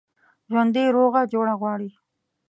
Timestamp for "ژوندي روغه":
0.49-1.21